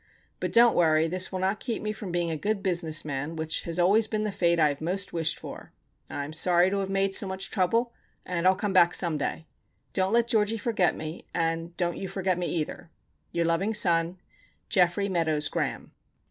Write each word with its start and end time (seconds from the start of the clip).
But 0.39 0.51
dont 0.51 0.75
worry 0.75 1.07
this 1.07 1.31
will 1.31 1.37
not 1.37 1.59
keep 1.59 1.79
me 1.83 1.91
from 1.91 2.11
being 2.11 2.31
a 2.31 2.35
good 2.35 2.63
bizness 2.63 3.05
man 3.05 3.35
wich 3.35 3.61
has 3.65 3.77
always 3.77 4.07
been 4.07 4.23
the 4.23 4.31
fate 4.31 4.59
I 4.59 4.69
have 4.69 4.81
most 4.81 5.13
wished 5.13 5.37
for. 5.37 5.73
I 6.09 6.25
am 6.25 6.33
sorry 6.33 6.71
to 6.71 6.79
have 6.79 6.89
made 6.89 7.13
so 7.13 7.27
much 7.27 7.51
trubble 7.51 7.91
and 8.25 8.47
Ill 8.47 8.55
come 8.55 8.73
back 8.73 8.95
some 8.95 9.19
day. 9.19 9.45
Dont 9.93 10.11
let 10.11 10.27
Georgie 10.27 10.57
forget 10.57 10.95
me 10.97 11.27
and 11.35 11.77
dont 11.77 11.97
you 11.97 12.07
forget 12.07 12.39
me 12.39 12.47
either 12.47 12.89
"Your 13.31 13.45
loving 13.45 13.75
son 13.75 14.17
"Geoffrey 14.69 15.07
Meadows 15.07 15.49
Graham." 15.49 15.91